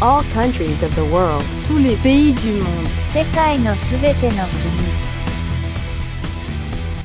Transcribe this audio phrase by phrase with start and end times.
[0.00, 1.44] all countries of the world.
[1.66, 4.90] tous les pays du monde, 世界のすべての国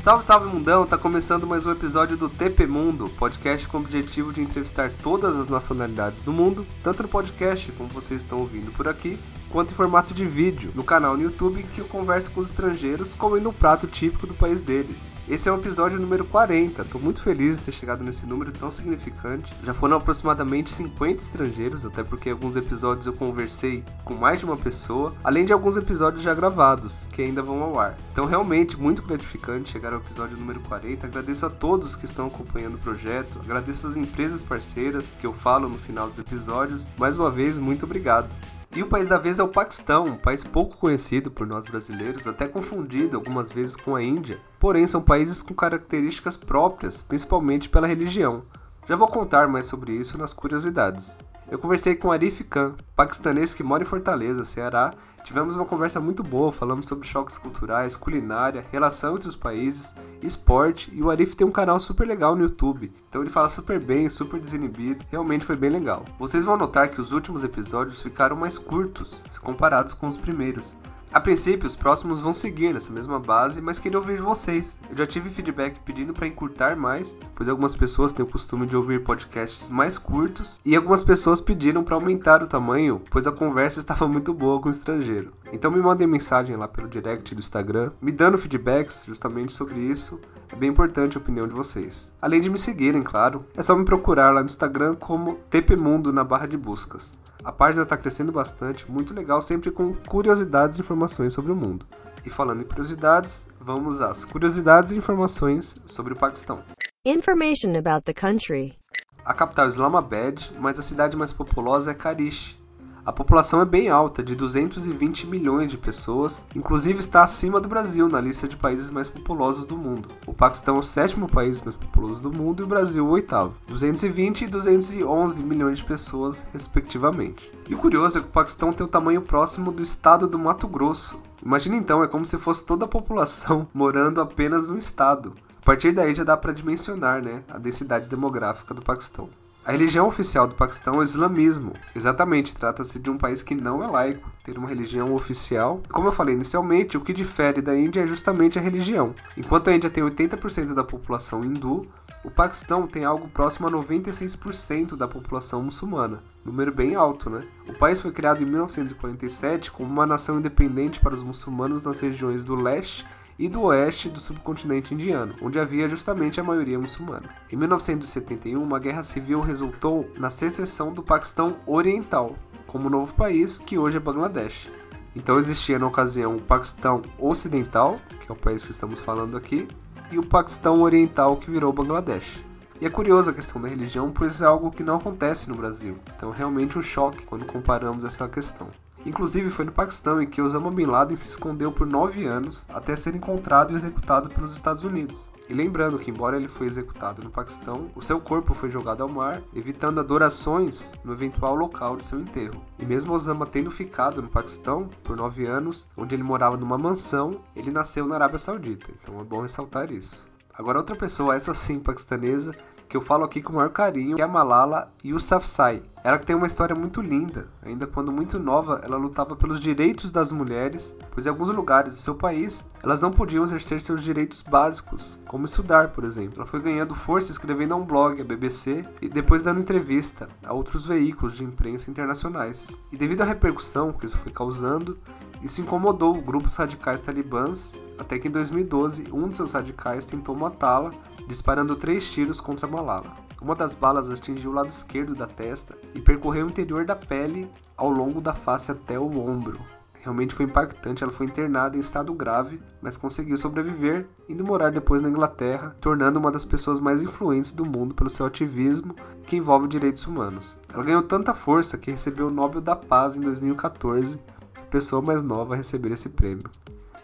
[0.06, 0.86] Salve, salve mundão!
[0.86, 5.36] Tá começando mais um episódio do TP Mundo, podcast com o objetivo de entrevistar todas
[5.36, 9.18] as nacionalidades do mundo, tanto no podcast, como vocês estão ouvindo por aqui,
[9.50, 13.16] quanto em formato de vídeo no canal no YouTube que eu converso com os estrangeiros
[13.16, 15.12] comendo um prato típico do país deles.
[15.31, 18.73] Esse é o episódio número 40, tô muito feliz de ter chegado nesse número tão
[18.73, 19.55] significante.
[19.65, 24.57] Já foram aproximadamente 50 estrangeiros, até porque alguns episódios eu conversei com mais de uma
[24.57, 27.95] pessoa, além de alguns episódios já gravados, que ainda vão ao ar.
[28.13, 31.07] Então realmente muito gratificante chegar ao episódio número 40.
[31.07, 35.69] Agradeço a todos que estão acompanhando o projeto, agradeço as empresas parceiras que eu falo
[35.69, 36.89] no final dos episódios.
[36.99, 38.29] Mais uma vez, muito obrigado.
[38.75, 42.29] E o país da vez é o Paquistão, um país pouco conhecido por nós brasileiros,
[42.29, 44.39] até confundido algumas vezes com a Índia.
[44.61, 48.45] Porém, são países com características próprias, principalmente pela religião.
[48.89, 51.19] Já vou contar mais sobre isso nas curiosidades.
[51.51, 54.95] Eu conversei com Arif Khan, paquistanês que mora em Fortaleza, Ceará.
[55.25, 60.91] Tivemos uma conversa muito boa, falamos sobre choques culturais, culinária, relação entre os países, esporte
[60.95, 62.93] e o Arif tem um canal super legal no YouTube.
[63.09, 66.05] Então ele fala super bem, super desinibido, realmente foi bem legal.
[66.21, 70.77] Vocês vão notar que os últimos episódios ficaram mais curtos, se comparados com os primeiros.
[71.13, 74.79] A princípio, os próximos vão seguir nessa mesma base, mas queria ouvir vocês.
[74.89, 78.77] Eu já tive feedback pedindo para encurtar mais, pois algumas pessoas têm o costume de
[78.77, 83.81] ouvir podcasts mais curtos, e algumas pessoas pediram para aumentar o tamanho, pois a conversa
[83.81, 85.33] estava muito boa com o estrangeiro.
[85.53, 90.21] Então me mandem mensagem lá pelo direct do Instagram, me dando feedbacks justamente sobre isso.
[90.53, 92.13] É bem importante a opinião de vocês.
[92.23, 96.23] Além de me seguirem, claro, é só me procurar lá no Instagram como TPMundo na
[96.23, 97.19] barra de buscas.
[97.43, 101.87] A página está crescendo bastante, muito legal, sempre com curiosidades e informações sobre o mundo.
[102.25, 106.63] E falando em curiosidades, vamos às curiosidades e informações sobre o Paquistão.
[107.05, 108.79] Information about the country.
[109.25, 112.60] A capital é Islamabad, mas a cidade mais populosa é Karish.
[113.05, 118.09] A população é bem alta, de 220 milhões de pessoas, inclusive está acima do Brasil
[118.09, 120.09] na lista de países mais populosos do mundo.
[120.27, 123.55] O Paquistão é o sétimo país mais populoso do mundo e o Brasil o oitavo,
[123.67, 127.51] 220 e 211 milhões de pessoas, respectivamente.
[127.69, 130.69] E o curioso é que o Paquistão tem o tamanho próximo do estado do Mato
[130.69, 131.23] Grosso.
[131.43, 135.33] Imagina então, é como se fosse toda a população morando apenas no estado.
[135.63, 139.29] A partir daí já dá para dimensionar né, a densidade demográfica do Paquistão.
[139.63, 141.75] A religião oficial do Paquistão é o islamismo.
[141.95, 145.83] Exatamente, trata-se de um país que não é laico, ter uma religião oficial.
[145.91, 149.15] Como eu falei inicialmente, o que difere da Índia é justamente a religião.
[149.37, 151.87] Enquanto a Índia tem 80% da população hindu,
[152.25, 156.23] o Paquistão tem algo próximo a 96% da população muçulmana.
[156.43, 157.43] Número bem alto, né?
[157.69, 162.45] O país foi criado em 1947 como uma nação independente para os muçulmanos nas regiões
[162.45, 163.05] do leste
[163.41, 167.31] e do oeste do subcontinente indiano, onde havia justamente a maioria muçulmana.
[167.51, 172.37] Em 1971, uma guerra civil resultou na secessão do Paquistão Oriental,
[172.67, 174.69] como novo país que hoje é Bangladesh.
[175.17, 179.67] Então existia na ocasião o Paquistão Ocidental, que é o país que estamos falando aqui,
[180.13, 182.45] e o Paquistão Oriental, que virou Bangladesh.
[182.79, 185.97] E é curiosa a questão da religião, pois é algo que não acontece no Brasil.
[186.15, 188.69] Então, realmente um choque quando comparamos essa questão.
[189.05, 192.95] Inclusive foi no Paquistão em que Osama Bin Laden se escondeu por nove anos até
[192.97, 195.31] ser encontrado e executado pelos Estados Unidos.
[195.49, 199.09] E lembrando que, embora ele foi executado no Paquistão, o seu corpo foi jogado ao
[199.09, 202.63] mar, evitando adorações no eventual local de seu enterro.
[202.79, 207.41] E mesmo Osama tendo ficado no Paquistão por nove anos, onde ele morava numa mansão,
[207.57, 208.93] ele nasceu na Arábia Saudita.
[209.03, 210.25] Então é bom ressaltar isso.
[210.61, 212.55] Agora, outra pessoa, essa sim paquistanesa,
[212.91, 215.81] que eu falo aqui com o maior carinho, que é a Malala Yousafzai.
[216.03, 217.47] Ela que tem uma história muito linda.
[217.63, 222.01] Ainda quando muito nova, ela lutava pelos direitos das mulheres, pois em alguns lugares do
[222.01, 226.39] seu país, elas não podiam exercer seus direitos básicos, como estudar, por exemplo.
[226.39, 230.53] Ela foi ganhando força escrevendo a um blog, a BBC, e depois dando entrevista a
[230.53, 232.67] outros veículos de imprensa internacionais.
[232.91, 234.99] E devido à repercussão que isso foi causando,
[235.43, 240.91] isso incomodou grupos radicais talibãs, até que em 2012 um de seus radicais tentou matá-la
[241.31, 243.15] disparando três tiros contra Malala.
[243.41, 247.49] Uma das balas atingiu o lado esquerdo da testa e percorreu o interior da pele
[247.77, 249.61] ao longo da face até o ombro.
[250.03, 255.03] Realmente foi impactante, ela foi internada em estado grave, mas conseguiu sobreviver, indo morar depois
[255.03, 259.69] na Inglaterra, tornando uma das pessoas mais influentes do mundo pelo seu ativismo que envolve
[259.69, 260.59] direitos humanos.
[260.73, 264.19] Ela ganhou tanta força que recebeu o Nobel da Paz em 2014,
[264.57, 266.51] a pessoa mais nova a receber esse prêmio.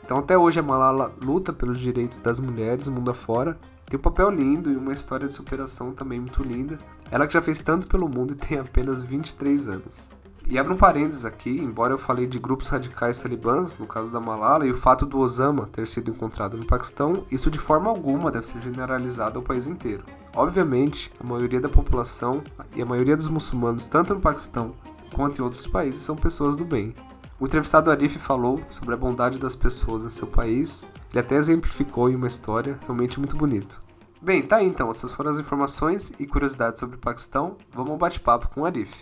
[0.03, 4.31] Então até hoje a Malala luta pelos direitos das mulheres mundo afora tem um papel
[4.31, 6.77] lindo e uma história de superação também muito linda.
[7.11, 10.09] Ela que já fez tanto pelo mundo e tem apenas 23 anos.
[10.49, 14.21] E abro um parênteses aqui, embora eu falei de grupos radicais talibãs, no caso da
[14.21, 18.31] Malala, e o fato do Osama ter sido encontrado no Paquistão, isso de forma alguma
[18.31, 20.05] deve ser generalizado ao país inteiro.
[20.37, 22.45] Obviamente, a maioria da população
[22.77, 24.75] e a maioria dos muçulmanos, tanto no Paquistão
[25.13, 26.95] quanto em outros países, são pessoas do bem.
[27.41, 32.11] O entrevistado Arif falou sobre a bondade das pessoas em seu país, ele até exemplificou
[32.11, 33.83] em uma história realmente muito bonito.
[34.21, 37.57] Bem, tá aí então, essas foram as informações e curiosidades sobre o Paquistão.
[37.71, 38.93] Vamos ao bate-papo com o Arif.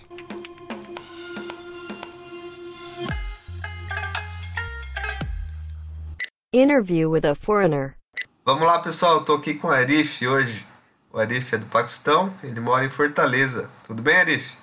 [6.52, 7.96] Interview with a foreigner.
[8.44, 9.16] Vamos lá, pessoal.
[9.16, 10.64] Eu tô aqui com o Arif hoje.
[11.12, 13.70] O Arif é do Paquistão, ele mora em Fortaleza.
[13.86, 14.56] Tudo bem, Arif?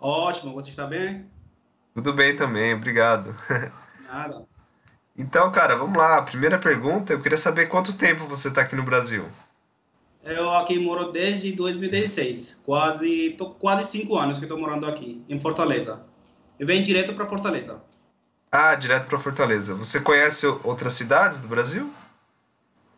[0.00, 1.30] Ótimo, você está bem?
[1.94, 3.34] Tudo bem também, obrigado.
[4.08, 4.49] Nada.
[5.20, 6.22] Então, cara, vamos lá.
[6.22, 9.22] Primeira pergunta, eu queria saber quanto tempo você está aqui no Brasil.
[10.24, 15.38] Eu aqui moro desde 2016, quase tô quase cinco anos que estou morando aqui em
[15.38, 16.02] Fortaleza.
[16.58, 17.82] Eu venho direto para Fortaleza.
[18.50, 19.74] Ah, direto para Fortaleza.
[19.74, 21.90] Você conhece outras cidades do Brasil?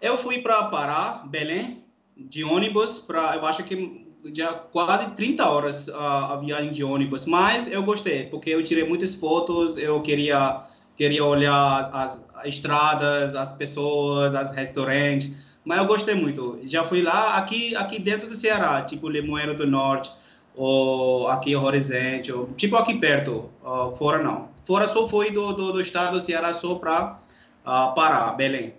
[0.00, 1.84] Eu fui para Pará, Belém,
[2.16, 7.26] de ônibus para, eu acho que já quase 30 horas a, a viagem de ônibus,
[7.26, 10.64] mas eu gostei porque eu tirei muitas fotos, eu queria
[10.96, 16.60] queria olhar as, as estradas, as pessoas, os restaurantes, mas eu gostei muito.
[16.64, 20.10] Já fui lá aqui aqui dentro do Ceará, tipo Limoeiro do Norte
[20.54, 24.50] ou aqui Horizonte, ou, tipo aqui perto, uh, fora não.
[24.66, 27.18] Fora só fui do, do, do estado do Ceará só para
[27.64, 28.74] uh, Pará, Belém.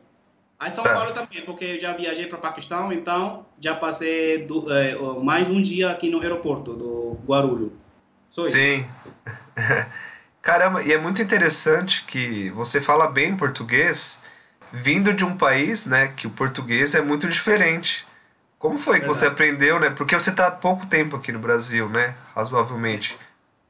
[0.60, 0.84] Aí São.
[0.84, 5.62] Paulo também, porque eu já viajei para Paquistão, então já passei do, é, mais um
[5.62, 7.72] dia aqui no aeroporto do Guarulhos.
[8.30, 8.56] Só isso.
[8.58, 8.86] Sim.
[10.44, 14.22] Caramba, e é muito interessante que você fala bem português
[14.74, 18.06] vindo de um país, né, que o português é muito diferente.
[18.60, 19.90] Como foi que você aprendeu, né?
[19.90, 22.16] Porque você está há pouco tempo aqui no Brasil, né?
[22.34, 23.18] Razoavelmente.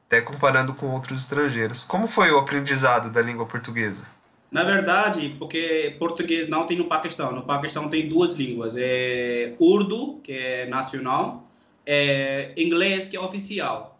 [0.06, 1.84] Até comparando com outros estrangeiros.
[1.84, 4.04] Como foi o aprendizado da língua portuguesa?
[4.52, 7.32] Na verdade, porque português não tem no Paquistão.
[7.32, 8.76] No Paquistão tem duas línguas.
[8.78, 11.44] É Urdu, que é nacional,
[11.84, 13.93] é inglês, que é oficial.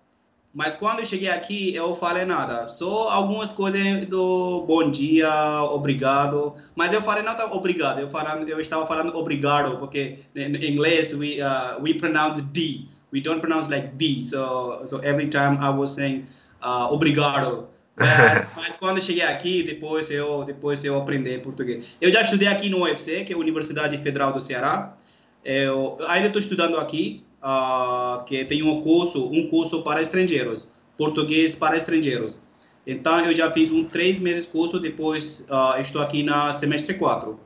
[0.54, 2.68] Mas quando eu cheguei aqui, eu falei nada.
[2.68, 5.28] Só algumas coisas do bom dia,
[5.64, 6.54] obrigado.
[6.76, 7.98] Mas eu falei não obrigado.
[7.98, 12.86] Eu, falando, eu estava falando obrigado, porque em inglês, we, uh, we pronounce D.
[13.12, 14.22] We don't pronounce like D.
[14.22, 16.26] So, so every time I was saying
[16.62, 17.68] uh, obrigado.
[17.96, 21.96] É, mas quando eu cheguei aqui, depois eu depois eu aprendi português.
[22.00, 24.96] Eu já estudei aqui no UFC, que é a Universidade Federal do Ceará.
[25.44, 31.54] Eu ainda estou estudando aqui, uh, que tem um curso, um curso para estrangeiros, português
[31.54, 32.40] para estrangeiros.
[32.86, 37.38] Então eu já fiz um três meses curso, depois uh, estou aqui na semestre 4.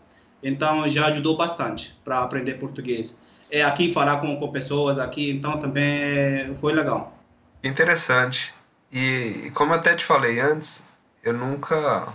[0.42, 3.20] Então já ajudou bastante para aprender português.
[3.50, 7.18] É aqui falar com, com pessoas aqui, então também foi legal.
[7.62, 8.52] Interessante.
[8.92, 10.84] E como até te falei antes,
[11.22, 12.12] eu nunca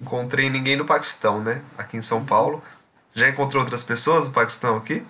[0.00, 1.62] encontrei ninguém no Paquistão, né?
[1.76, 2.62] Aqui em São Paulo.
[3.08, 5.02] Você já encontrou outras pessoas no Paquistão aqui?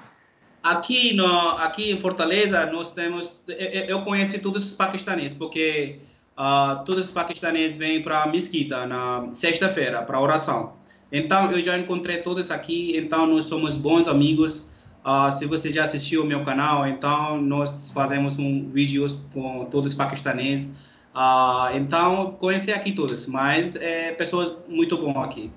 [0.62, 3.40] Aqui, no, aqui em Fortaleza, nós temos.
[3.86, 5.98] Eu conheci todos os paquistaneses, porque
[6.36, 10.74] uh, todos os paquistaneses vêm para a mesquita na sexta-feira, para oração.
[11.10, 14.66] Então, eu já encontrei todos aqui, então nós somos bons amigos.
[15.04, 19.92] Uh, se você já assistiu o meu canal, então nós fazemos um vídeos com todos
[19.92, 20.88] os paquistaneses
[21.18, 25.50] Uh, então, conheci aqui todas, mas é pessoas muito bom aqui.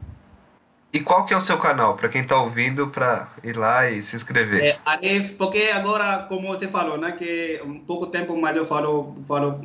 [0.93, 4.01] E qual que é o seu canal, para quem está ouvindo, para ir lá e
[4.01, 4.61] se inscrever?
[4.61, 9.15] É, Aref, porque agora, como você falou, né, que um pouco tempo mais eu falo,
[9.25, 9.59] falo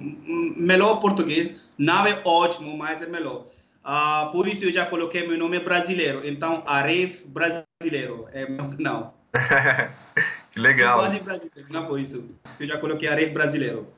[0.56, 3.44] melhor português, não é ótimo, mas é melhor.
[3.84, 9.18] Uh, por isso eu já coloquei meu nome brasileiro, então Aref Brasileiro é meu canal.
[10.52, 10.98] que legal.
[10.98, 12.28] Sou quase brasileiro, não é por isso.
[12.58, 13.88] Eu já coloquei Aref Brasileiro.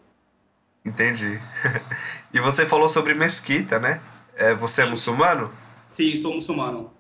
[0.83, 1.39] Entendi.
[2.33, 4.01] e você falou sobre mesquita, né?
[4.35, 5.53] É, você é muçulmano?
[5.87, 6.91] Sim, sou muçulmano.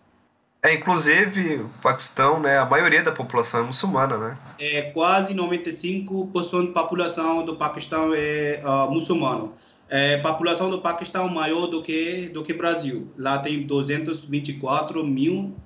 [0.62, 4.38] É, inclusive, o Paquistão, né, a maioria da população é muçulmana, né?
[4.58, 9.54] É, quase 95% da população do Paquistão é uh, muçulmano.
[9.88, 13.08] É, a população do Paquistão é maior do que do que Brasil.
[13.16, 15.56] Lá tem 224 mil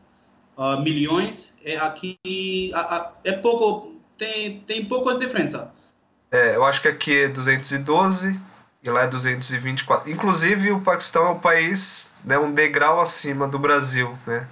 [0.56, 1.54] uh, milhões.
[1.64, 2.18] É aqui
[3.24, 5.72] é pouco tem tem pouca diferença.
[6.30, 8.38] É, eu acho que aqui é 212
[8.82, 10.10] e lá é 224.
[10.10, 14.46] Inclusive, o Paquistão é o país né, um degrau acima do Brasil, né?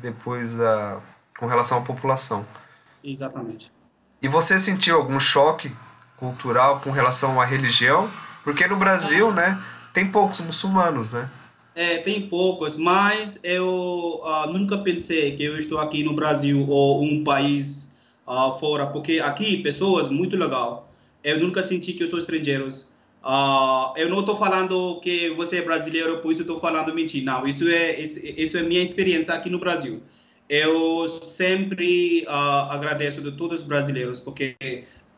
[0.00, 1.00] Depois da.
[1.38, 2.44] com relação à população.
[3.02, 3.72] Exatamente.
[4.20, 5.70] E você sentiu algum choque
[6.16, 8.10] cultural com relação à religião?
[8.42, 9.34] Porque no Brasil, ah.
[9.34, 11.30] né, tem poucos muçulmanos, né?
[11.74, 13.66] É, tem poucos, mas eu
[14.22, 17.90] uh, nunca pensei que eu estou aqui no Brasil ou um país
[18.26, 20.88] uh, fora, porque aqui pessoas muito legal
[21.24, 22.68] eu nunca senti que eu sou estrangeiro.
[23.24, 27.24] Uh, eu não estou falando que você é brasileiro, por isso estou falando mentira.
[27.24, 30.02] Não, isso é, isso, é minha experiência aqui no Brasil.
[30.46, 34.56] Eu sempre uh, agradeço de todos os brasileiros, porque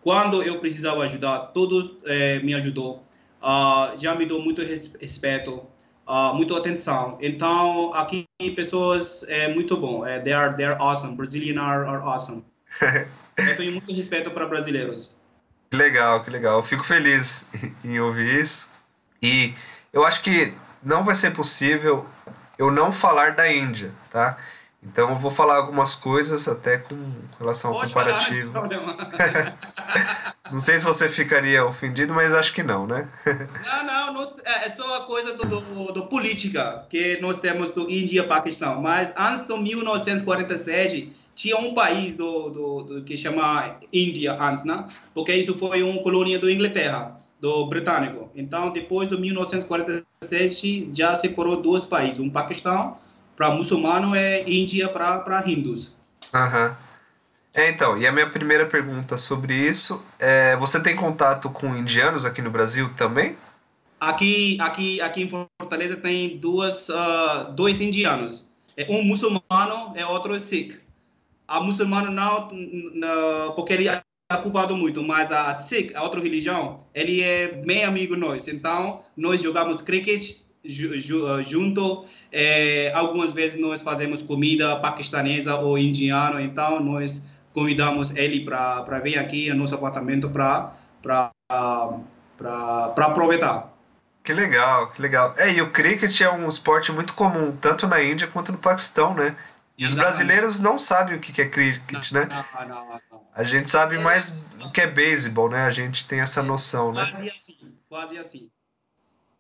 [0.01, 3.03] quando eu precisava ajudar, todos eh, me ajudou.
[3.43, 5.67] uh, já me deu muito res respeito,
[6.07, 7.19] uh, muita atenção.
[7.21, 10.07] Então, aqui pessoas é muito bom.
[10.07, 11.17] É, they are they are awesome.
[11.17, 12.45] Brazilian are, are awesome.
[13.37, 15.16] Eu tenho muito respeito para brasileiros.
[15.71, 16.59] Que legal, que legal.
[16.59, 17.47] Eu fico feliz
[17.85, 18.69] em ouvir isso.
[19.23, 19.55] E
[19.93, 22.07] eu acho que não vai ser possível
[22.59, 24.37] eu não falar da Índia, tá?
[24.83, 26.97] Então eu vou falar algumas coisas até com
[27.39, 28.53] relação ao Pode comparativo.
[28.53, 28.69] não,
[30.53, 33.09] não sei se você ficaria ofendido, mas acho que não, né?
[33.27, 37.91] não, não, não, é só a coisa do, do, do, política que nós temos do
[37.91, 38.81] Índia e Paquistão.
[38.81, 44.89] Mas antes de 1947 tinha um país do, do, do, que chama Índia antes, né?
[45.15, 48.31] Porque isso foi uma colônia da Inglaterra, do britânico.
[48.35, 52.97] Então depois de 1947 já separou dois países, um Paquistão
[53.37, 55.97] para muçulmano é Índia para hindus.
[56.35, 56.69] Aham.
[56.69, 56.87] Uhum.
[57.57, 62.27] É, então, e a minha primeira pergunta sobre isso é: você tem contato com indianos
[62.27, 63.35] aqui no Brasil também?
[63.99, 68.51] Aqui, aqui, aqui em Fortaleza tem duas, uh, dois indianos.
[68.77, 70.86] É um muçulmano e outro Sikh.
[71.49, 72.51] A muçulmano não,
[72.95, 74.03] não, porque ele é
[74.43, 78.49] culpado muito, mas a Sikh, a outra religião, ele é bem amigo nós.
[78.49, 82.05] Então, nós jogamos cricket eh, junto.
[82.33, 89.19] É, algumas vezes nós fazemos comida paquistanesa ou indiana, então nós convidamos ele para vir
[89.19, 90.73] aqui no nosso apartamento para
[92.97, 93.73] aproveitar.
[94.25, 95.35] Que legal, que legal.
[95.39, 99.15] É, e o cricket é um esporte muito comum, tanto na Índia quanto no Paquistão,
[99.15, 99.37] né?
[99.79, 102.27] E os brasileiros não sabem o que é cricket, né?
[102.27, 105.65] Não, não, não, A gente sabe é, mais o que é beisebol, né?
[105.65, 107.05] A gente tem essa noção, né?
[107.05, 108.51] Quase assim, quase assim.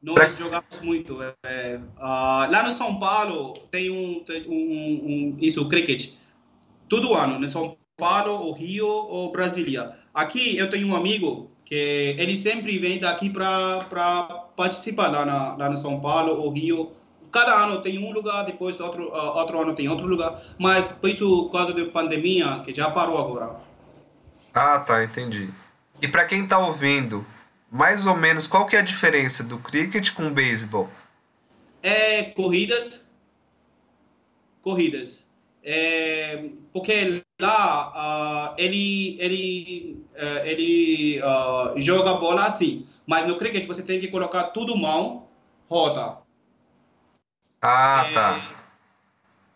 [0.02, 0.44] Nós pra...
[0.44, 1.22] jogamos muito.
[1.42, 6.12] É, uh, lá no São Paulo tem um, tem um, um, isso, o cricket.
[6.88, 9.90] Todo ano, no São Paulo, ou Rio ou Brasília.
[10.12, 13.80] Aqui eu tenho um amigo que ele sempre vem daqui para
[14.54, 16.92] participar lá, na, lá no São Paulo ou Rio.
[17.32, 20.40] Cada ano tem um lugar, depois outro, uh, outro ano tem outro lugar.
[20.58, 23.56] Mas por isso, por causa da pandemia, que já parou agora.
[24.54, 25.50] Ah, tá, entendi.
[26.00, 27.26] E para quem está ouvindo
[27.70, 30.88] mais ou menos qual que é a diferença do cricket com o beisebol?
[31.82, 33.10] É corridas,
[34.62, 35.26] corridas.
[35.62, 43.66] É, porque lá uh, ele ele uh, ele uh, joga bola assim, mas no cricket
[43.66, 45.26] você tem que colocar tudo mão,
[45.68, 46.18] roda.
[47.62, 48.40] Ah, é, tá.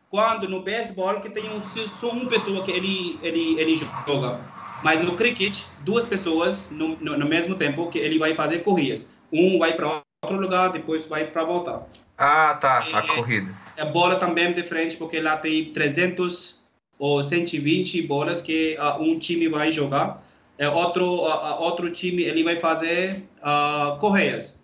[0.09, 4.41] Quando no beisebol que tem um, só uma pessoa que ele ele ele joga.
[4.83, 9.11] Mas no cricket, duas pessoas no, no, no mesmo tempo que ele vai fazer corridas.
[9.33, 11.87] Um vai para outro lugar, depois vai para voltar.
[12.17, 13.55] Ah, tá, a corrida.
[13.79, 16.61] A bola também é diferente, porque lá tem 300
[16.99, 20.23] ou 120 bolas que uh, um time vai jogar.
[20.59, 24.60] É outro, uh, outro time ele vai fazer uh, correias.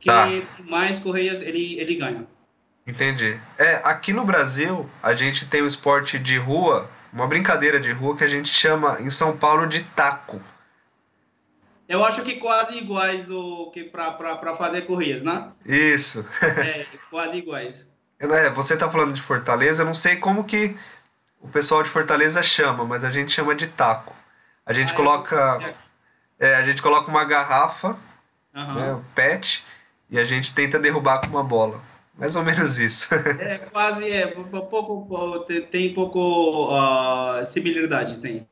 [0.00, 0.26] Que tá.
[0.68, 2.26] mais correias ele, ele ganha.
[2.86, 3.38] Entendi.
[3.56, 8.16] É, aqui no Brasil, a gente tem o esporte de rua uma brincadeira de rua
[8.16, 10.40] que a gente chama em São Paulo de taco.
[11.88, 15.48] Eu acho que quase iguais do que para fazer corridas, né?
[15.66, 16.24] Isso.
[16.40, 17.90] é, quase iguais.
[18.18, 20.76] É, você tá falando de Fortaleza, eu não sei como que
[21.40, 24.14] o pessoal de Fortaleza chama, mas a gente chama de taco.
[24.64, 25.74] A gente ah, coloca
[26.38, 27.98] é, a gente coloca uma garrafa,
[28.54, 28.74] uhum.
[28.74, 29.64] né, um pet,
[30.10, 31.80] e a gente tenta derrubar com uma bola.
[32.18, 33.14] Mais ou menos isso.
[33.14, 38.46] é quase, é, pouco, tem pouco uh, similaridade, tem.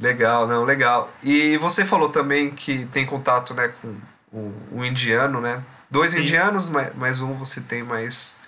[0.00, 1.10] Legal, não, legal.
[1.22, 3.96] E você falou também que tem contato, né, com
[4.32, 5.62] o, o indiano, né?
[5.88, 6.22] Dois Sim.
[6.22, 8.38] indianos, mais, um você tem mais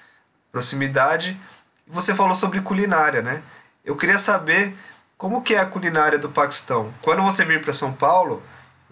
[0.51, 1.39] proximidade.
[1.87, 3.43] Você falou sobre culinária, né?
[3.85, 4.75] Eu queria saber
[5.17, 6.93] como que é a culinária do Paquistão.
[7.01, 8.43] Quando você vir para São Paulo,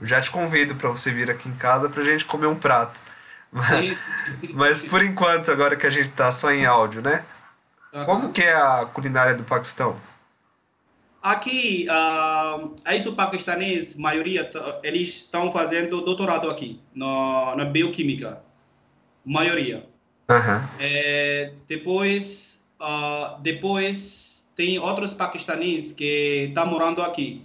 [0.00, 2.54] eu já te convido para você vir aqui em casa para a gente comer um
[2.54, 3.00] prato.
[3.54, 4.08] Mas,
[4.52, 7.24] mas por enquanto, agora que a gente tá só em áudio, né?
[7.92, 8.04] Uhum.
[8.04, 9.96] Como que é a culinária do Paquistão?
[11.22, 14.50] Aqui, uh, aí o paquistanês, maioria,
[14.82, 18.42] eles estão fazendo doutorado aqui, no, na bioquímica.
[19.24, 19.88] Maioria.
[20.28, 20.68] Uhum.
[20.78, 27.42] É, depois, uh, depois tem outros paquistaneses que estão morando aqui,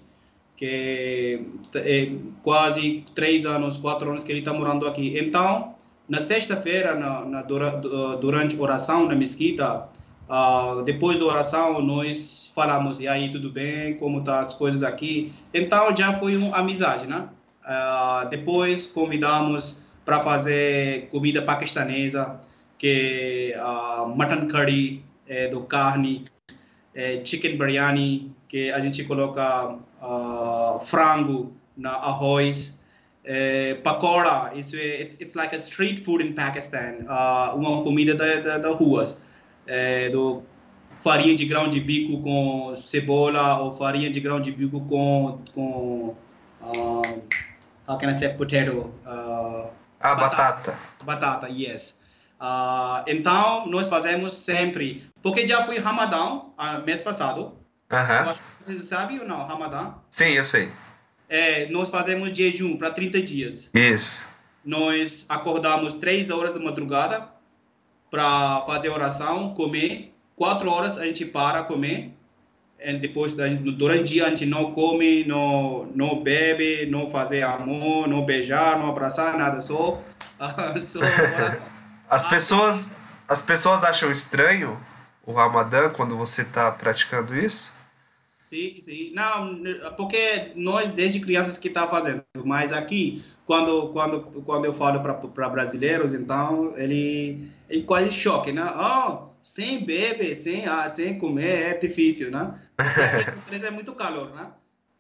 [0.57, 2.11] que é
[2.41, 5.17] quase três anos, quatro anos que ele está morando aqui.
[5.17, 5.75] Então,
[6.09, 9.87] na sexta-feira, na, na, durante a oração na mesquita,
[10.27, 13.95] uh, depois da oração, nós falamos, e aí, tudo bem?
[13.95, 15.31] Como tá as coisas aqui?
[15.53, 17.29] Então, já foi uma amizade, né?
[17.63, 22.39] Uh, depois, convidamos para fazer comida paquistanesa,
[22.77, 26.25] que uh, mutton curry, é, do carne,
[26.95, 32.78] é, chicken biryani, que a gente coloca uh, frango na arroz,
[33.31, 38.15] É, pakora, isso é it's, it's like a street food in Pakistan, uh, uma comida
[38.15, 39.21] da, da, da ruas,
[39.67, 40.41] é, do
[40.98, 46.15] farinha de grão de bico com cebola ou farinha de grão de bico com com
[46.59, 47.24] uh,
[47.88, 48.91] how can I say potato?
[49.05, 50.75] Uh, ah, batata.
[51.03, 52.05] Batata, yes.
[52.41, 57.59] Uh, então, nós fazemos sempre, porque já foi Ramadão, uh, mês passado.
[57.91, 58.33] Aham.
[58.57, 60.01] Vocês sabem ou não, Ramadão?
[60.09, 60.71] Sim, eu sei.
[61.29, 63.69] É, nós fazemos jejum para 30 dias.
[63.74, 64.25] Isso.
[64.65, 67.29] Nós acordamos 3 horas da madrugada
[68.09, 70.13] para fazer oração, comer.
[70.36, 72.12] 4 horas a gente para comer.
[72.81, 78.07] E depois, durante o dia, a gente não come, não, não bebe, não fazer amor,
[78.07, 80.01] não beijar, não abraçar, nada, só,
[80.81, 81.67] só oração.
[82.09, 82.89] As pessoas,
[83.27, 84.75] as pessoas acham estranho
[85.24, 87.71] o Ramadã quando você está praticando isso?
[88.49, 89.11] Sim, sim.
[89.13, 89.61] Não,
[89.95, 95.49] porque nós desde crianças que tá fazendo, mas aqui quando quando quando eu falo para
[95.49, 98.63] brasileiros, então ele ele quase choque, né?
[98.63, 102.59] Oh, sem beber, sem ah, sem comer é difícil, né?
[103.45, 104.47] Porque é muito calor, né?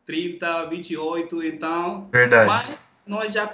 [0.05, 2.07] 30, 28, então.
[2.11, 2.47] Verdade.
[2.47, 3.49] Mas nós já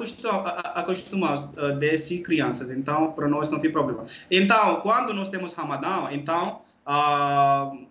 [0.75, 4.03] acostumamos, uh, desde crianças, então para nós não tem problema.
[4.29, 7.85] Então, quando nós temos Ramadão, então uh,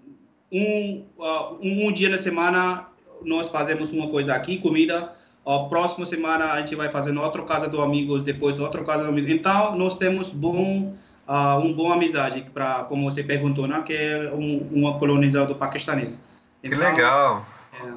[0.52, 2.86] um, uh, um, um, dia na semana
[3.22, 5.12] nós fazemos uma coisa aqui, comida.
[5.46, 9.10] A próxima semana a gente vai fazer outra casa do amigos, depois outra casa do
[9.10, 9.30] amigo.
[9.30, 10.94] Então nós temos bom
[11.28, 16.24] uh, um bom amizade para, como você perguntou, né, que é um, uma colonizador paquistanês.
[16.62, 17.46] Então, que legal.
[17.72, 17.92] É.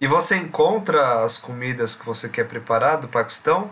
[0.00, 3.70] E você encontra as comidas que você quer preparar do Paquistão?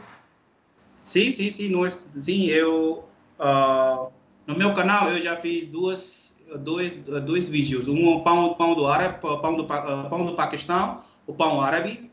[1.00, 1.70] Sim, sim, sim.
[1.70, 3.04] Nós, sim, eu
[3.38, 4.10] uh,
[4.46, 7.88] no meu canal eu já fiz duas dois, dois vídeos.
[7.88, 12.08] Um pão, pão do árabe, pão do, pão do Paquistão, o pão árabe.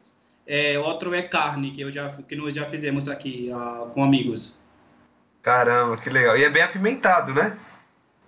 [0.48, 4.60] É, outro é carne, que, eu já, que nós já fizemos aqui uh, com amigos.
[5.42, 6.38] Caramba, que legal.
[6.38, 7.58] E é bem apimentado, né?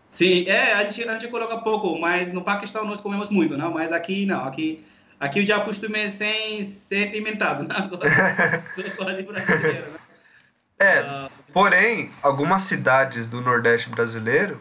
[0.10, 3.72] Sim, é, a gente, a gente coloca pouco, mas no Paquistão nós comemos muito, não?
[3.72, 4.84] Mas aqui não, aqui,
[5.20, 7.76] aqui eu já acostumei sem ser pimentado, né?
[7.78, 8.10] Agora
[8.74, 10.00] sou quase brasileiro, né?
[10.80, 14.60] É, uh, porém, algumas cidades do Nordeste brasileiro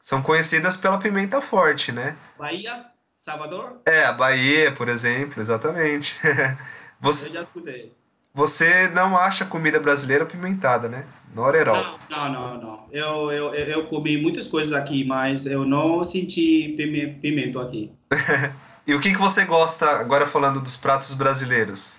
[0.00, 2.16] são conhecidas pela pimenta forte, né?
[2.38, 2.86] Bahia,
[3.16, 3.80] Salvador?
[3.84, 6.16] É, a Bahia, por exemplo, exatamente.
[7.00, 7.92] Você, eu já escutei.
[8.32, 11.06] Você não acha comida brasileira pimentada, né?
[11.34, 11.44] No.
[11.44, 12.60] Não, não, não.
[12.60, 12.86] não.
[12.90, 16.74] Eu, eu, eu comi muitas coisas aqui, mas eu não senti
[17.20, 17.92] pimento aqui.
[18.86, 21.98] e o que, que você gosta, agora falando dos pratos brasileiros?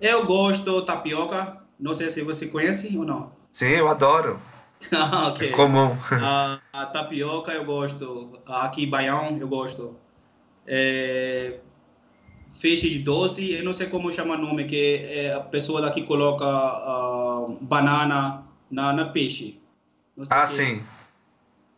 [0.00, 1.58] Eu gosto tapioca.
[1.78, 3.32] Não sei se você conhece ou não.
[3.52, 4.40] Sim, eu adoro.
[4.92, 5.48] Ah, ok.
[5.48, 5.96] É comum.
[6.12, 8.40] A, a, tapioca eu gosto.
[8.46, 9.96] Aqui, baião, eu gosto.
[10.66, 11.58] É,
[12.50, 16.02] feixe de doce, eu não sei como chama o nome, que é a pessoa daqui
[16.02, 19.60] coloca uh, banana na, na peixe.
[20.30, 20.50] Ah, que...
[20.50, 20.82] sim.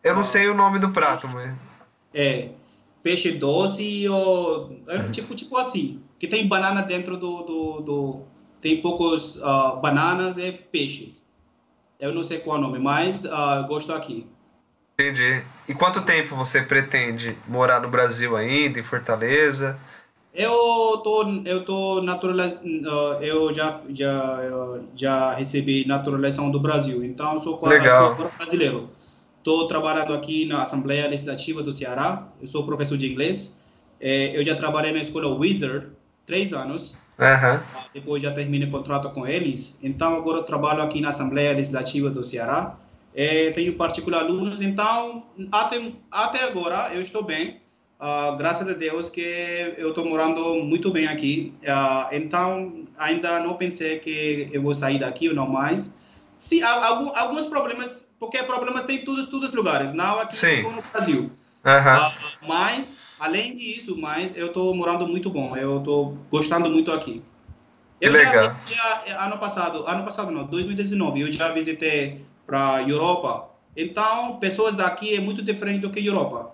[0.02, 1.54] Eu não sei o nome do prato, mas...
[2.14, 2.50] É,
[3.02, 4.80] peixe doce ou...
[4.86, 7.42] É tipo, tipo assim, que tem banana dentro do...
[7.42, 8.22] do, do
[8.60, 11.12] tem poucos uh, bananas, é peixe.
[11.98, 14.26] Eu não sei qual é o nome, mas uh, gosto aqui.
[14.94, 15.42] Entendi.
[15.68, 19.78] E quanto tempo você pretende morar no Brasil ainda, em Fortaleza?
[20.34, 22.58] Eu tô, eu tô naturaliz...
[23.20, 24.38] eu já, já,
[24.94, 28.16] já recebi naturalização do Brasil, então sou, Legal.
[28.16, 28.90] sou brasileiro.
[29.38, 33.64] Estou trabalhando aqui na Assembleia Legislativa do Ceará, eu sou professor de inglês.
[34.00, 35.88] É, eu já trabalhei na escola Wizard,
[36.26, 36.96] três anos.
[37.18, 37.60] Uhum.
[37.92, 39.78] Depois já terminei o contrato com eles.
[39.82, 42.76] Então, agora eu trabalho aqui na Assembleia Legislativa do Ceará.
[43.14, 47.60] É, tenho particular alunos, então, até, até agora eu estou bem.
[47.98, 51.52] Uh, graças a Deus que eu estou morando muito bem aqui.
[51.64, 55.96] Uh, então, ainda não pensei que eu vou sair daqui ou não mais.
[56.36, 60.62] Sim, algum, alguns problemas, porque problemas tem em todos, todos os lugares, não aqui Sim.
[60.62, 61.22] no Brasil.
[61.64, 61.96] Uhum.
[61.96, 65.56] Uh, mas Além disso, mas eu estou morando muito bom.
[65.56, 67.22] Eu estou gostando muito aqui.
[68.00, 68.54] Eu Legal.
[68.66, 73.50] Já, já, ano passado, ano passado não, 2019, eu já visitei para Europa.
[73.76, 76.52] Então, pessoas daqui é muito diferente do que Europa.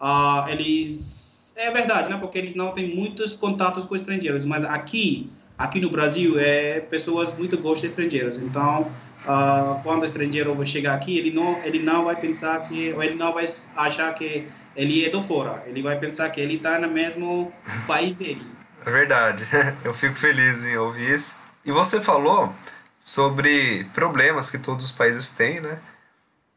[0.00, 2.18] Ah, eles é verdade, né?
[2.18, 7.36] Porque eles não têm muitos contatos com estrangeiros, mas aqui, aqui no Brasil, é pessoas
[7.36, 8.38] muito gostam de estrangeiros.
[8.38, 8.90] Então,
[9.26, 13.14] ah, quando o estrangeiro chegar aqui, ele não, ele não vai pensar que, ou ele
[13.14, 13.44] não vai
[13.76, 14.46] achar que
[14.76, 15.62] ele é do fora.
[15.66, 17.52] Ele vai pensar que ele está no mesmo
[17.86, 18.46] país dele.
[18.84, 19.44] É verdade.
[19.82, 21.36] Eu fico feliz em ouvir isso.
[21.64, 22.54] E você falou
[22.98, 25.80] sobre problemas que todos os países têm, né?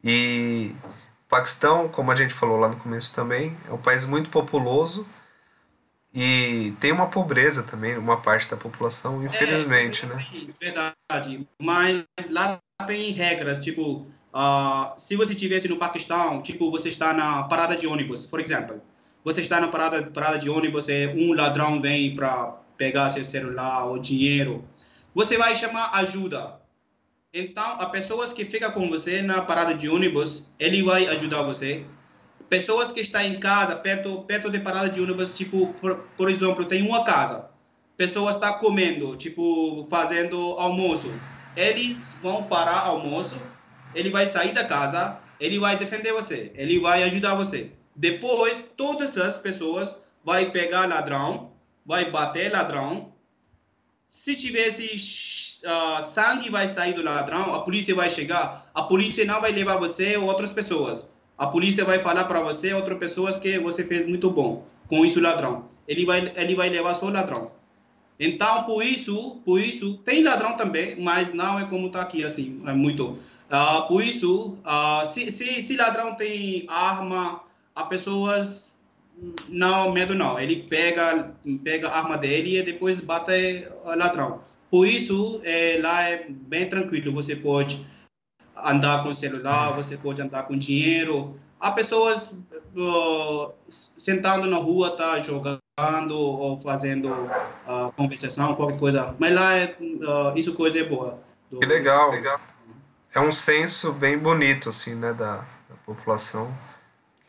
[0.02, 4.30] E o Paquistão, como a gente falou lá no começo também, é um país muito
[4.30, 5.06] populoso
[6.12, 10.26] E tem uma pobreza também, uma parte da população, infelizmente, é, né?
[10.60, 11.46] Verdade.
[11.60, 17.44] Mas lá tem regras, tipo, uh, se você estivesse no Paquistão, tipo, você está na
[17.44, 18.80] parada de ônibus, por exemplo.
[19.24, 23.86] Você está na parada, parada de ônibus e um ladrão vem para pegar seu celular
[23.86, 24.64] ou dinheiro.
[25.14, 26.58] Você vai chamar ajuda.
[27.32, 31.84] Então, as pessoas que ficam com você na parada de ônibus, ele vai ajudar você
[32.50, 36.64] pessoas que estão em casa, perto, perto de parada de ônibus, tipo, por, por exemplo,
[36.64, 37.48] tem uma casa,
[37.96, 41.10] pessoas estão comendo, tipo, fazendo almoço.
[41.56, 43.36] Eles vão parar almoço,
[43.94, 47.70] ele vai sair da casa, ele vai defender você, ele vai ajudar você.
[47.94, 51.52] Depois, todas as pessoas vai pegar ladrão,
[51.84, 53.12] vai bater ladrão.
[54.06, 59.40] Se tivesse uh, sangue vai sair do ladrão, a polícia vai chegar, a polícia não
[59.40, 61.06] vai levar você ou outras pessoas
[61.40, 65.22] a polícia vai falar para você, outras pessoas, que você fez muito bom com isso
[65.22, 65.70] ladrão.
[65.88, 67.50] Ele vai, ele vai levar só ladrão.
[68.18, 72.60] Então, por isso, por isso, tem ladrão também, mas não é como está aqui, assim,
[72.66, 73.16] é muito.
[73.50, 77.42] Uh, por isso, uh, se, se, se ladrão tem arma,
[77.74, 78.70] as pessoas
[79.48, 80.38] não medo não.
[80.38, 81.34] Ele pega
[81.64, 84.40] pega a arma dele e depois bate o ladrão.
[84.70, 87.12] Por isso, é, lá é bem tranquilo.
[87.12, 87.84] Você pode
[88.56, 91.34] andar com celular, você pode andar com dinheiro.
[91.58, 92.38] Há pessoas
[92.76, 95.60] uh, sentando na rua, tá jogando
[96.12, 99.14] ou fazendo uh, conversação, qualquer coisa.
[99.18, 101.18] Mas lá, é, uh, isso coisa é boa.
[101.50, 102.12] Que legal.
[103.14, 106.52] É um senso bem bonito, assim, né, da, da população.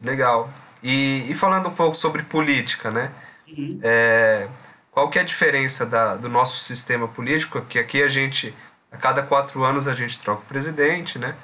[0.01, 0.51] Legal.
[0.83, 3.11] E, e, falando um pouco sobre política, né?
[3.47, 3.79] Uhum.
[3.83, 4.47] É,
[4.91, 7.61] qual que é a diferença da, do nosso sistema político?
[7.61, 8.53] Que aqui a gente
[8.91, 11.35] a cada quatro anos a gente troca o presidente, né?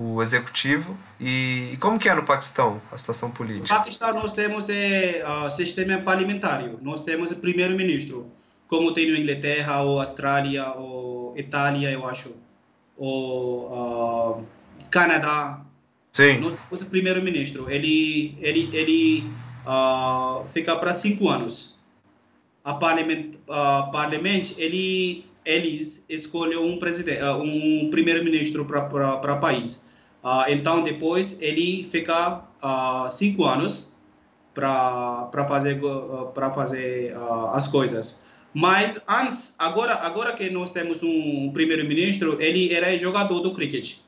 [0.00, 0.96] o executivo.
[1.20, 3.74] E, e, como que é no Paquistão a situação política?
[3.74, 8.32] No Paquistão nós temos é, uh, sistema parlamentar, nós temos primeiro-ministro,
[8.66, 12.34] como tem na Inglaterra, ou Austrália, ou Itália, eu acho,
[13.00, 14.44] ou uh,
[14.90, 15.62] Canadá.
[16.12, 16.34] Sim.
[16.34, 19.24] Temos primeiro-ministro, ele, ele, ele
[19.66, 21.78] uh, fica para cinco anos.
[22.62, 29.84] A parlamento, uh, parlamento ele eles escolhem um presidente, ah, um primeiro-ministro para o país.
[30.22, 33.94] Uh, então depois ele fica uh, cinco anos
[34.52, 35.80] para fazer
[36.34, 38.29] para fazer uh, as coisas.
[38.52, 43.98] Mas antes, agora agora que nós temos um primeiro-ministro, ele era jogador do cricket.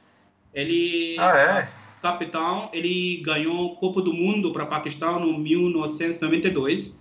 [0.52, 1.68] Ele ah, é?
[2.02, 6.98] capitão, ele ganhou Copa do Mundo para Paquistão no 1992.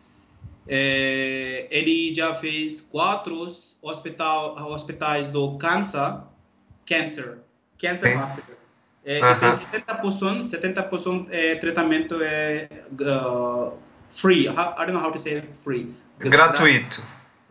[0.68, 3.48] É, ele já fez quatro
[3.82, 6.20] hospital, hospitais do Cancer,
[6.86, 7.40] Cancer,
[7.80, 8.22] Cancer Sim.
[8.22, 8.56] Hospital.
[9.04, 9.72] É, uh -huh.
[9.72, 13.76] tem 70%, 70% é, tratamento é uh,
[14.12, 14.48] free.
[14.48, 15.92] I don't know how to say free.
[16.20, 17.02] Gratuito.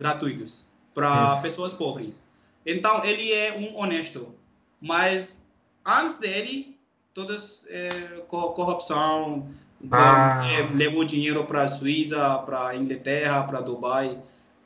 [0.01, 2.23] Gratuitos para pessoas pobres.
[2.65, 4.33] Então ele é um honesto,
[4.81, 5.45] mas
[5.85, 6.75] antes dele
[7.13, 7.89] todas é,
[8.27, 9.47] corrupção,
[9.91, 10.41] ah.
[10.53, 14.17] é, levou dinheiro para a Suíça, para a Inglaterra, para Dubai.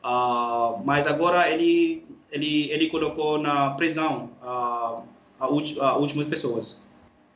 [0.03, 5.03] Uh, mas agora ele, ele, ele colocou na prisão uh,
[5.39, 5.45] a,
[5.81, 6.81] a últimas pessoas.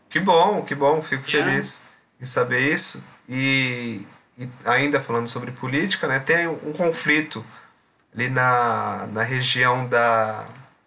[0.09, 1.51] Que bom, que bom, fico yeah.
[1.51, 1.81] feliz
[2.21, 3.03] em saber isso.
[3.27, 4.01] E,
[4.37, 7.43] e, ainda falando sobre política, né, tem um conflito
[8.13, 10.45] ali na, na região da.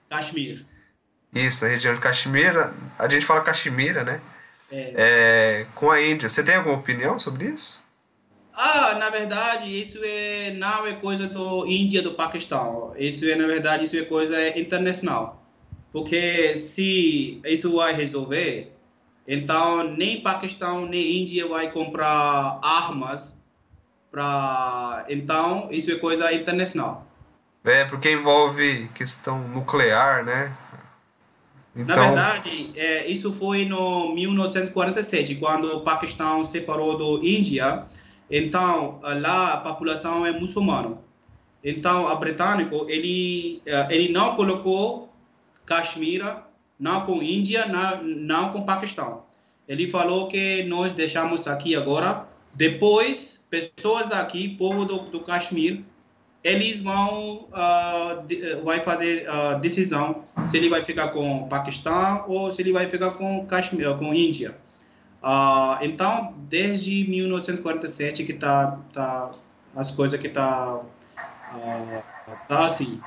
[0.09, 0.65] Kashmir.
[1.35, 2.53] Isso, na região de Kashmir.
[2.99, 4.21] A gente fala Kashmira, né?
[4.71, 4.95] É.
[4.97, 6.29] É, com a Índia.
[6.29, 7.83] Você tem alguma opinião sobre isso?
[8.55, 12.95] Ah, na verdade, isso é, não é coisa do Índia, do Paquistão.
[12.99, 15.43] Isso é, na verdade, isso é coisa internacional.
[15.91, 18.73] Porque se isso vai resolver,
[19.27, 23.43] então nem Paquistão nem Índia vai comprar armas
[24.11, 25.05] para.
[25.09, 27.07] Então isso é coisa internacional.
[27.65, 30.57] É porque envolve questão nuclear, né?
[31.75, 31.97] Então...
[31.97, 37.87] Na verdade, é, isso foi no 1947, quando o Paquistão separou do Índia
[38.33, 40.97] então, lá a população é muçulmana.
[41.63, 45.13] Então, o britânico, ele, eh, ele não colocou
[45.67, 46.25] Caxemir,
[46.81, 49.25] não com Índia, não, não com Paquistão.
[49.69, 55.85] Ele falou que nós deixamos aqui agora, depois, pessoas daqui, povo do, do Caxemir,
[56.45, 62.25] eles vão uh, de, vai fazer a uh, decisão se ele vai ficar com Paquistão
[62.29, 64.57] ou se ele vai ficar com Caxemir, com Índia.
[65.23, 69.31] Uh, então, desde 1947 que tá, tá
[69.75, 70.81] as coisas que tá,
[72.49, 73.01] tá assim.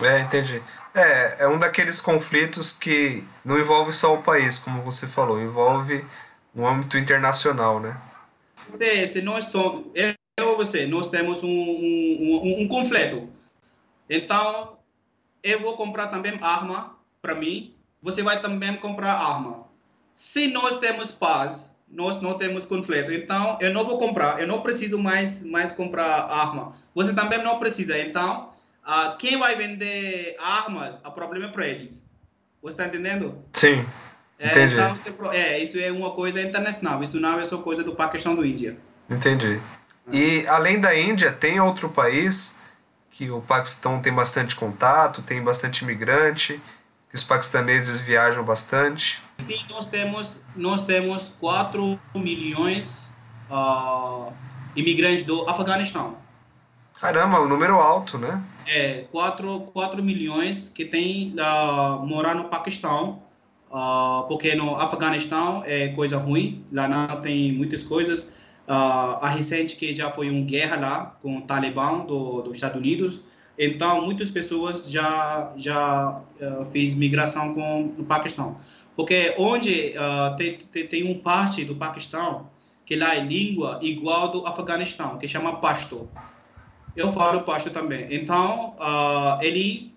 [0.00, 0.62] É, entendi.
[0.94, 6.04] É, é um daqueles conflitos que não envolve só o país, como você falou, envolve
[6.54, 7.96] um âmbito internacional, né?
[8.78, 10.14] É, se nós eu
[10.58, 13.28] você, nós temos um, um, um, um conflito.
[14.10, 14.76] Então,
[15.42, 19.66] eu vou comprar também arma para mim, você vai também comprar arma.
[20.14, 23.12] Se nós temos paz, nós não temos conflito.
[23.12, 26.74] Então, eu não vou comprar, eu não preciso mais, mais comprar arma.
[26.94, 27.96] Você também não precisa.
[27.98, 28.50] Então,
[28.84, 32.10] uh, quem vai vender armas, o problema é para eles.
[32.60, 33.38] Você está entendendo?
[33.52, 33.86] Sim.
[34.38, 34.74] É, entendi.
[34.74, 37.02] então, isso é, isso é uma coisa internacional.
[37.02, 38.76] Isso não é só coisa do Paquistão do Índia.
[39.08, 39.60] Entendi.
[40.12, 42.56] E além da Índia, tem outro país
[43.10, 46.60] que o Paquistão tem bastante contato, tem bastante imigrante,
[47.10, 49.22] que os paquistaneses viajam bastante?
[49.38, 53.10] Sim, nós temos, nós temos 4 milhões
[53.50, 54.32] uh,
[54.76, 56.18] imigrantes do Afeganistão.
[57.00, 58.42] Caramba, um número alto, né?
[58.66, 63.22] É, 4, 4 milhões que tem uh, morar no Paquistão,
[63.70, 68.37] uh, porque no Afeganistão é coisa ruim, lá não tem muitas coisas.
[68.68, 72.76] Uh, a recente que já foi uma guerra lá com o Talibã do, dos Estados
[72.76, 73.22] Unidos,
[73.58, 78.58] então muitas pessoas já já uh, fez migração com o Paquistão,
[78.94, 82.50] porque onde uh, tem, tem, tem um parte do Paquistão
[82.84, 86.06] que lá é língua igual do Afeganistão, que chama Pashto.
[86.94, 88.06] Eu falo Pashto também.
[88.10, 89.94] Então uh, ele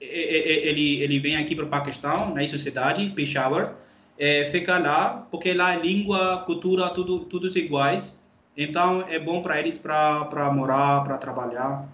[0.00, 3.76] ele ele vem aqui para o Paquistão na sociedade Peshawar
[4.18, 8.22] é, fica lá, porque lá a língua, cultura, tudo, todos iguais.
[8.56, 11.84] Então é bom para eles para morar, para trabalhar.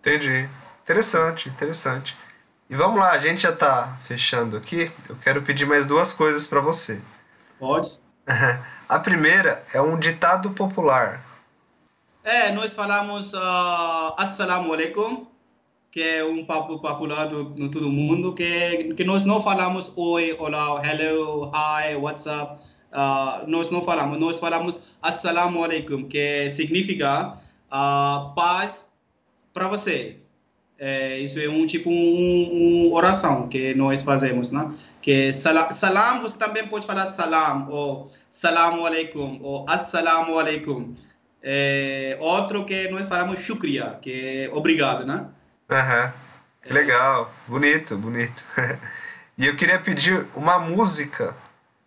[0.00, 0.48] Entendi.
[0.82, 2.16] Interessante, interessante.
[2.68, 4.90] E vamos lá, a gente já está fechando aqui.
[5.08, 7.00] Eu quero pedir mais duas coisas para você.
[7.58, 7.98] Pode.
[8.88, 11.22] a primeira é um ditado popular.
[12.22, 15.26] É, nós falamos uh, Assalamu alaikum
[15.94, 20.34] que é um papo popular do, no todo mundo, que, que nós não falamos oi,
[20.40, 22.60] olá, hello, hi, what's up.
[22.90, 27.38] Uh, nós não falamos, nós falamos assalamu alaikum, que significa
[27.70, 28.90] uh, paz
[29.52, 30.16] para você.
[30.80, 34.74] É, isso é um tipo um, um, oração que nós fazemos, né?
[35.00, 40.92] Que salam, salam, você também pode falar salam ou salamu alaikum ou assalamu alaikum.
[41.40, 45.28] É, outro que nós falamos shukriya, que é obrigado, né?
[45.74, 46.12] Aham.
[46.70, 47.34] Legal.
[47.48, 48.44] Bonito, bonito.
[49.36, 51.36] e eu queria pedir uma música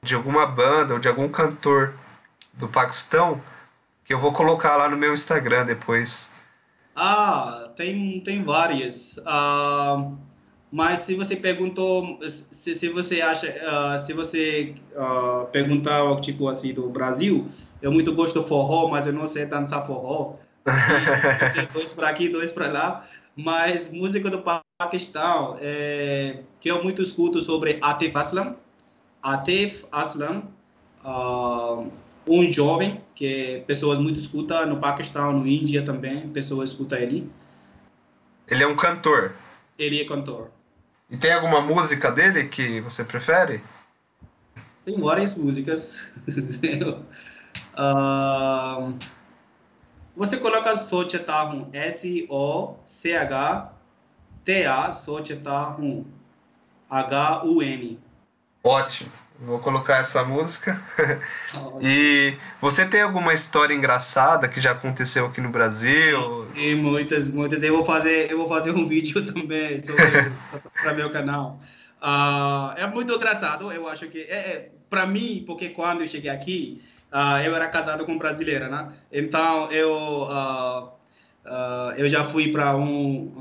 [0.03, 1.93] de alguma banda ou de algum cantor
[2.51, 3.41] do Paquistão
[4.03, 6.31] que eu vou colocar lá no meu Instagram depois.
[6.93, 9.19] Ah, tem, tem várias.
[9.25, 10.11] Ah,
[10.69, 16.73] mas se você perguntou, se, se você acha, uh, se você uh, perguntar tipo assim
[16.73, 17.47] do Brasil,
[17.81, 20.35] eu muito gosto de forró, mas eu não sei dançar forró.
[21.57, 23.07] E, dois para aqui, dois para lá.
[23.37, 24.43] Mas música do
[24.79, 28.55] Paquistão, é, que eu muito escuto sobre Atif Aslam.
[29.21, 30.43] Atif Aslam,
[31.05, 31.87] uh,
[32.27, 37.31] um jovem que pessoas muito escutam no Paquistão, no Índia também, pessoas escutam ele.
[38.47, 39.33] Ele é um cantor?
[39.77, 40.49] Ele é cantor.
[41.07, 43.61] E tem alguma música dele que você prefere?
[44.83, 46.11] Tem várias músicas.
[47.77, 48.97] uh,
[50.17, 52.11] você coloca Sochetahun, S-O-C-H-T-A,
[54.91, 56.05] Sochetahun,
[56.89, 57.99] H-U-N.
[58.63, 60.83] Ótimo, vou colocar essa música.
[61.79, 66.43] e você tem alguma história engraçada que já aconteceu aqui no Brasil?
[66.45, 67.61] Sim, sim muitas, muitas.
[67.61, 69.79] Eu vou fazer, eu vou fazer um vídeo também
[70.81, 71.61] para meu canal.
[72.01, 76.31] Uh, é muito engraçado, eu acho que é, é para mim, porque quando eu cheguei
[76.31, 78.87] aqui, uh, eu era casado com brasileira, né?
[79.11, 80.83] Então eu uh,
[81.45, 83.31] uh, eu já fui para um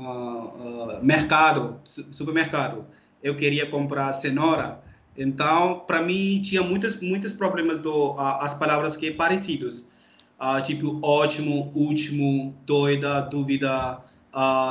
[1.01, 2.85] mercado, supermercado.
[3.21, 4.79] Eu queria comprar cenoura.
[5.17, 9.89] Então, para mim tinha muitos muitos problemas do as palavras que parecidos,
[10.63, 13.99] tipo ótimo, último, doida, dúvida,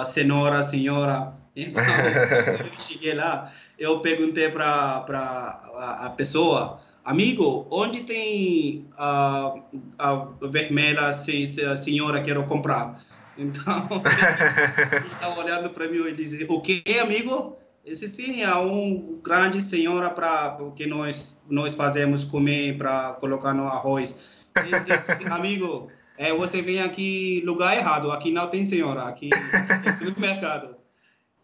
[0.07, 1.35] cenoura, senhora.
[1.59, 9.55] Então, eu cheguei lá, eu perguntei para a, a pessoa amigo, onde tem a,
[9.99, 13.01] a vermelha se, se a senhora quer comprar?
[13.39, 13.89] Então,
[14.93, 17.57] ele estava olhando para mim e disse, o que, amigo?
[17.85, 23.69] Esse sim é um grande senhora para que nós nós fazemos comer para colocar no
[23.69, 24.45] arroz.
[24.65, 25.89] Disse, amigo,
[26.19, 30.77] é, você vem aqui lugar errado, aqui não tem senhora, aqui é supermercado.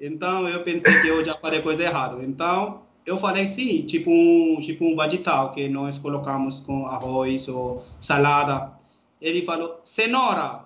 [0.00, 2.24] Então eu pensei que eu já falei coisa errada.
[2.24, 7.84] Então eu falei sim, tipo um, tipo um vegetal que nós colocamos com arroz ou
[8.00, 8.72] salada.
[9.20, 10.60] Ele falou, cenoura.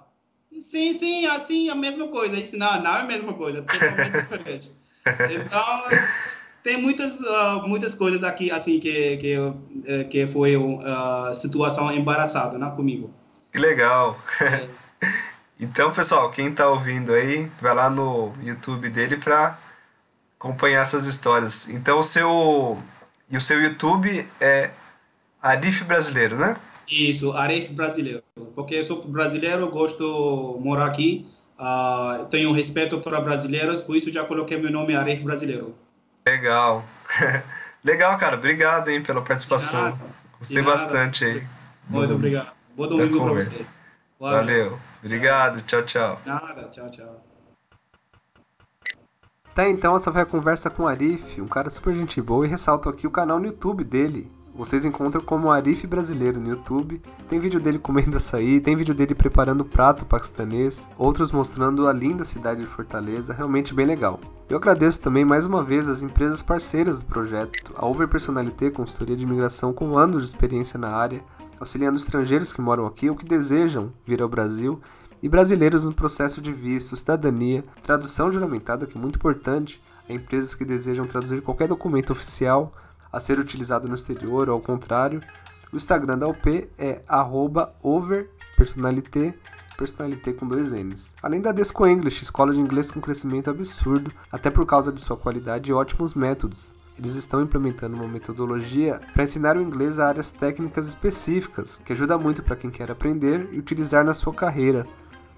[0.61, 2.35] Sim, sim, assim, a mesma coisa.
[2.35, 4.73] Eu disse, não, não é a mesma coisa, totalmente diferente.
[5.07, 5.83] Então,
[6.63, 9.37] tem muitas, uh, muitas coisas aqui, assim, que, que,
[9.87, 13.11] eh, que foi uma uh, situação embaraçada, né, comigo.
[13.53, 14.19] Que legal.
[14.41, 14.69] É.
[15.59, 19.59] Então, pessoal, quem tá ouvindo aí, vai lá no YouTube dele pra
[20.39, 21.69] acompanhar essas histórias.
[21.69, 22.79] Então, o seu
[23.31, 24.71] e o seu YouTube é
[25.43, 26.57] Arif Brasileiro, né?
[26.89, 28.23] Isso, Arif Brasileiro.
[28.55, 31.27] Porque eu sou brasileiro, gosto de morar aqui,
[31.59, 35.75] uh, tenho respeito para brasileiros, por isso já coloquei meu nome Arif Brasileiro.
[36.27, 36.85] Legal.
[37.85, 38.37] Legal, cara.
[38.37, 39.99] Obrigado, hein, pela participação.
[40.39, 41.47] Gostei bastante aí.
[41.89, 42.53] Muito obrigado.
[42.77, 43.65] Bom domingo para você.
[44.19, 44.39] Valeu.
[44.39, 44.81] Valeu.
[45.03, 45.63] Obrigado.
[45.63, 46.21] Tchau, tchau.
[46.27, 46.65] Nada.
[46.69, 47.26] Tchau, tchau.
[49.57, 52.49] Tá, então essa foi a conversa com o Arif, um cara super gente boa, e
[52.49, 54.31] ressalto aqui o canal no YouTube dele.
[54.55, 57.01] Vocês encontram como Arif Brasileiro no YouTube.
[57.27, 62.23] Tem vídeo dele comendo açaí, tem vídeo dele preparando prato paquistanês, outros mostrando a linda
[62.23, 64.21] cidade de Fortaleza, realmente bem legal.
[64.47, 69.17] Eu agradeço também mais uma vez as empresas parceiras do projeto, a Over Personalité, consultoria
[69.17, 71.23] de imigração com anos de experiência na área,
[71.59, 74.79] auxiliando estrangeiros que moram aqui ou que desejam vir ao Brasil
[75.23, 80.55] e brasileiros no processo de visto, cidadania, tradução juramentada, que é muito importante, a empresas
[80.55, 82.73] que desejam traduzir qualquer documento oficial
[83.13, 85.21] a ser utilizado no exterior ou ao contrário.
[85.73, 87.03] O Instagram da UP é
[87.83, 89.35] overpersonalité,
[89.77, 91.13] personalité com dois N's.
[91.23, 95.17] Além da Desco English, escola de inglês com crescimento absurdo, até por causa de sua
[95.17, 96.75] qualidade e ótimos métodos.
[96.99, 102.17] Eles estão implementando uma metodologia para ensinar o inglês a áreas técnicas específicas, que ajuda
[102.17, 104.87] muito para quem quer aprender e utilizar na sua carreira.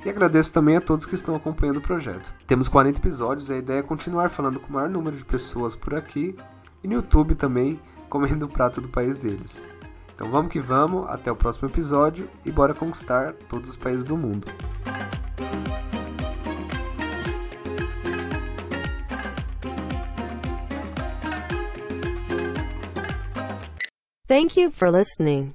[0.04, 2.32] E agradeço também a todos que estão acompanhando o projeto.
[2.46, 5.74] Temos 40 episódios e a ideia é continuar falando com o maior número de pessoas
[5.74, 6.36] por aqui
[6.82, 9.62] e no YouTube também comendo o prato do país deles.
[10.14, 14.16] Então vamos que vamos, até o próximo episódio e bora conquistar todos os países do
[14.16, 14.46] mundo.
[24.26, 25.54] Thank you for listening.